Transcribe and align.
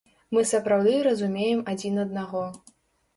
Мы 0.35 0.41
сапраўды 0.51 0.93
разумеем 1.07 1.59
адзін 1.73 2.01
аднаго. 2.05 2.43